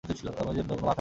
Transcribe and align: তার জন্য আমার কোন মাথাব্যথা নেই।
তার 0.07 0.15
জন্য 0.17 0.29
আমার 0.31 0.37
কোন 0.45 0.55
মাথাব্যথা 0.55 0.83
নেই। 0.83 0.89